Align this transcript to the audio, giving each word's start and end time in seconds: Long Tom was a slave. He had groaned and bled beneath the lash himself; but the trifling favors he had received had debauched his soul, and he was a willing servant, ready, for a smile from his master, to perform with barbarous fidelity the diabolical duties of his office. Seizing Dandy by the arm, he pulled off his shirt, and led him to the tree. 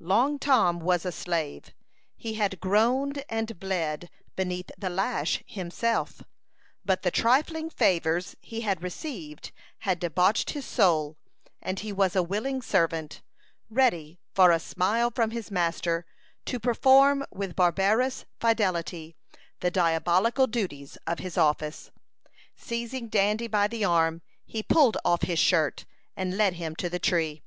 Long 0.00 0.38
Tom 0.38 0.80
was 0.80 1.04
a 1.04 1.12
slave. 1.12 1.74
He 2.16 2.32
had 2.32 2.60
groaned 2.60 3.22
and 3.28 3.60
bled 3.60 4.08
beneath 4.34 4.70
the 4.78 4.88
lash 4.88 5.42
himself; 5.46 6.22
but 6.82 7.02
the 7.02 7.10
trifling 7.10 7.68
favors 7.68 8.34
he 8.40 8.62
had 8.62 8.82
received 8.82 9.52
had 9.80 9.98
debauched 9.98 10.52
his 10.52 10.64
soul, 10.64 11.18
and 11.60 11.78
he 11.80 11.92
was 11.92 12.16
a 12.16 12.22
willing 12.22 12.62
servant, 12.62 13.20
ready, 13.68 14.18
for 14.34 14.50
a 14.50 14.58
smile 14.58 15.12
from 15.14 15.32
his 15.32 15.50
master, 15.50 16.06
to 16.46 16.58
perform 16.58 17.22
with 17.30 17.54
barbarous 17.54 18.24
fidelity 18.40 19.14
the 19.60 19.70
diabolical 19.70 20.46
duties 20.46 20.96
of 21.06 21.18
his 21.18 21.36
office. 21.36 21.90
Seizing 22.56 23.08
Dandy 23.10 23.46
by 23.46 23.68
the 23.68 23.84
arm, 23.84 24.22
he 24.46 24.62
pulled 24.62 24.96
off 25.04 25.24
his 25.24 25.38
shirt, 25.38 25.84
and 26.16 26.38
led 26.38 26.54
him 26.54 26.74
to 26.76 26.88
the 26.88 26.98
tree. 26.98 27.42